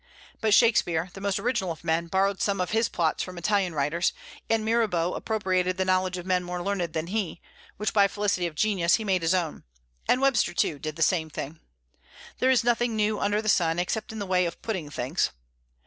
But 0.39 0.55
Shakspeare, 0.55 1.11
the 1.13 1.21
most 1.21 1.37
original 1.37 1.71
of 1.71 1.83
men, 1.83 2.07
borrowed 2.07 2.41
some 2.41 2.59
of 2.59 2.71
his 2.71 2.89
plots 2.89 3.21
from 3.21 3.37
Italian 3.37 3.75
writers; 3.75 4.13
and 4.49 4.65
Mirabeau 4.65 5.13
appropriated 5.13 5.77
the 5.77 5.85
knowledge 5.85 6.17
of 6.17 6.25
men 6.25 6.43
more 6.43 6.63
learned 6.63 6.93
than 6.93 7.05
he, 7.05 7.39
which 7.77 7.93
by 7.93 8.07
felicity 8.07 8.47
of 8.47 8.55
genius 8.55 8.95
he 8.95 9.03
made 9.03 9.21
his 9.21 9.35
own; 9.35 9.63
and 10.07 10.19
Webster, 10.19 10.55
too, 10.55 10.79
did 10.79 10.95
the 10.95 11.03
same 11.03 11.29
thing. 11.29 11.59
There 12.39 12.49
is 12.49 12.63
nothing 12.63 12.95
new 12.95 13.19
under 13.19 13.43
the 13.43 13.47
sun, 13.47 13.77
except 13.77 14.11
in 14.11 14.17
the 14.17 14.25
way 14.25 14.47
of 14.47 14.59
"putting 14.63 14.89
things." 14.89 15.29